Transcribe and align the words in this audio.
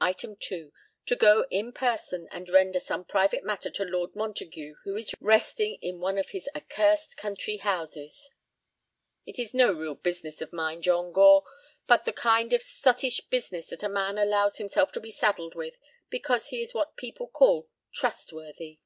Item 0.00 0.34
two, 0.34 0.72
to 1.06 1.14
go 1.14 1.46
in 1.48 1.72
person 1.72 2.26
and 2.32 2.50
render 2.50 2.80
some 2.80 3.04
private 3.04 3.44
matter 3.44 3.70
to 3.70 3.84
Lord 3.84 4.16
Montague 4.16 4.74
who 4.82 4.96
is 4.96 5.14
resting—resting 5.20 5.78
in 5.80 6.00
one 6.00 6.18
of 6.18 6.30
his 6.30 6.48
accursed 6.56 7.16
country 7.16 7.58
houses; 7.58 8.28
it 9.26 9.38
is 9.38 9.54
no 9.54 9.70
real 9.72 9.94
business 9.94 10.42
of 10.42 10.52
mine, 10.52 10.82
John 10.82 11.12
Gore, 11.12 11.44
but 11.86 12.04
the 12.04 12.12
kind 12.12 12.52
of 12.52 12.64
sottish 12.64 13.20
business 13.26 13.68
that 13.68 13.84
a 13.84 13.88
man 13.88 14.18
allows 14.18 14.56
himself 14.56 14.90
to 14.90 15.00
be 15.00 15.12
saddled 15.12 15.54
with 15.54 15.78
because 16.10 16.48
he 16.48 16.60
is 16.62 16.74
what 16.74 16.96
people 16.96 17.28
call 17.28 17.68
trustworthy. 17.94 18.80